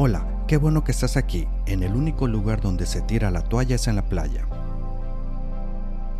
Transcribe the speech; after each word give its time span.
Hola, 0.00 0.44
qué 0.46 0.58
bueno 0.58 0.84
que 0.84 0.92
estás 0.92 1.16
aquí. 1.16 1.48
En 1.66 1.82
el 1.82 1.96
único 1.96 2.28
lugar 2.28 2.60
donde 2.60 2.86
se 2.86 3.00
tira 3.00 3.32
la 3.32 3.42
toalla 3.42 3.74
es 3.74 3.88
en 3.88 3.96
la 3.96 4.08
playa. 4.08 4.46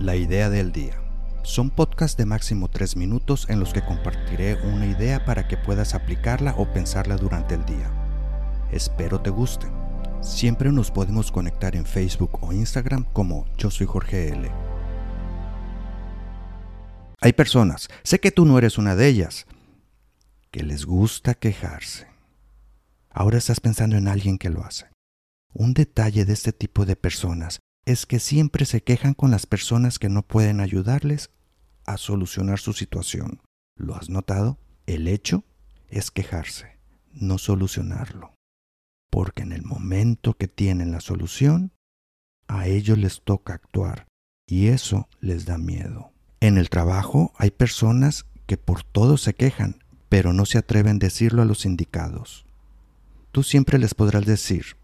La 0.01 0.17
idea 0.17 0.51
del 0.51 0.73
día. 0.73 1.01
Son 1.45 1.71
podcasts 1.71 2.17
de 2.17 2.27
máximo 2.27 2.67
3 2.67 2.97
minutos 2.97 3.49
en 3.49 3.61
los 3.61 3.73
que 3.73 3.85
compartiré 3.85 4.57
una 4.65 4.85
idea 4.85 5.25
para 5.25 5.47
que 5.47 5.57
puedas 5.57 5.95
aplicarla 5.95 6.57
o 6.59 6.67
pensarla 6.73 7.17
durante 7.17 7.55
el 7.55 7.65
día. 7.67 7.89
Espero 8.73 9.21
te 9.21 9.31
guste. 9.31 9.69
Siempre 10.23 10.73
nos 10.73 10.91
podemos 10.91 11.31
conectar 11.31 11.77
en 11.77 11.87
Facebook 11.87 12.37
o 12.41 12.53
Instagram 12.53 13.05
como 13.13 13.45
Yo 13.59 13.71
soy 13.71 13.87
Jorge 13.87 14.31
L. 14.31 14.51
Hay 17.21 17.33
personas, 17.33 17.89
sé 18.03 18.19
que 18.19 18.33
tú 18.33 18.45
no 18.45 18.59
eres 18.59 18.77
una 18.77 18.97
de 18.97 19.07
ellas, 19.07 19.47
que 20.51 20.65
les 20.65 20.85
gusta 20.85 21.35
quejarse. 21.35 22.08
Ahora 23.11 23.39
estás 23.39 23.61
pensando 23.61 23.97
en 23.97 24.09
alguien 24.09 24.39
que 24.39 24.51
lo 24.51 24.65
hace. 24.65 24.87
Un 25.53 25.75
detalle 25.75 26.25
de 26.25 26.33
este 26.33 26.53
tipo 26.53 26.85
de 26.85 26.97
personas 26.97 27.61
es 27.85 28.07
que 28.07 28.21
siempre 28.21 28.67
se 28.67 28.83
quejan 28.83 29.15
con 29.15 29.31
las 29.31 29.47
personas 29.47 29.99
que 29.99 30.09
no 30.09 30.23
pueden 30.23 30.61
ayudarles 30.61 31.31
a 31.87 31.97
solucionar 31.97 32.59
su 32.59 32.75
situación. 32.75 33.41
¿Lo 33.77 33.97
has 33.97 34.11
notado? 34.11 34.59
El 34.87 35.09
hecho 35.09 35.45
es 35.89 36.11
quejarse, 36.11 36.79
no 37.13 37.39
solucionarlo. 37.39 38.35
Porque 39.11 39.43
en 39.43 39.53
el 39.53 39.63
momento 39.63 40.35
que 40.35 40.49
tienen 40.49 40.93
la 40.93 41.01
solución, 41.01 41.73
a 42.47 42.67
ellos 42.67 42.99
les 42.99 43.23
toca 43.23 43.55
actuar 43.55 44.07
y 44.47 44.67
eso 44.67 45.09
les 45.21 45.47
da 45.47 45.57
miedo. 45.57 46.13
En 46.41 46.59
el 46.59 46.69
trabajo 46.69 47.33
hay 47.37 47.51
personas 47.51 48.27
que 48.47 48.59
por 48.59 48.83
todo 48.85 49.17
se 49.17 49.35
quejan, 49.35 49.83
pero 50.11 50.33
no 50.35 50.45
se 50.45 50.59
atreven 50.59 50.97
a 50.97 50.99
decirlo 50.99 51.43
a 51.43 51.47
los 51.47 51.65
indicados 51.65 52.48
tú 53.39 53.45
siempre 53.45 53.79
les 53.79 53.95
podrás 53.95 54.27
decir, 54.27 54.77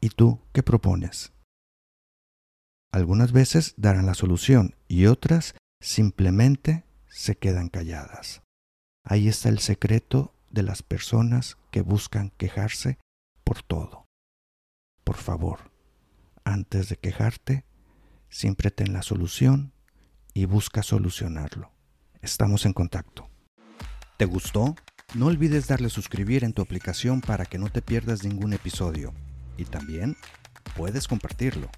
¿y 0.00 0.10
tú 0.10 0.38
qué 0.52 0.62
propones? 0.62 1.32
Algunas 2.92 3.32
veces 3.32 3.74
darán 3.76 4.06
la 4.06 4.14
solución 4.14 4.76
y 4.86 5.06
otras 5.06 5.56
simplemente 5.80 6.84
se 7.08 7.34
quedan 7.34 7.68
calladas. 7.68 8.42
Ahí 9.02 9.26
está 9.26 9.48
el 9.48 9.58
secreto 9.58 10.36
de 10.50 10.62
las 10.62 10.84
personas 10.84 11.58
que 11.72 11.80
buscan 11.80 12.30
quejarse 12.30 13.00
por 13.42 13.64
todo. 13.64 14.06
Por 15.02 15.16
favor, 15.16 15.72
antes 16.44 16.90
de 16.90 16.96
quejarte, 16.96 17.64
siempre 18.28 18.70
ten 18.70 18.92
la 18.92 19.02
solución 19.02 19.72
y 20.32 20.44
busca 20.44 20.84
solucionarlo. 20.84 21.72
Estamos 22.20 22.66
en 22.66 22.72
contacto. 22.72 23.28
¿Te 24.16 24.26
gustó? 24.26 24.76
No 25.14 25.26
olvides 25.26 25.68
darle 25.68 25.90
suscribir 25.90 26.42
en 26.42 26.54
tu 26.54 26.62
aplicación 26.62 27.20
para 27.20 27.44
que 27.44 27.58
no 27.58 27.68
te 27.68 27.82
pierdas 27.82 28.24
ningún 28.24 28.54
episodio. 28.54 29.12
Y 29.58 29.66
también 29.66 30.16
puedes 30.74 31.06
compartirlo. 31.06 31.68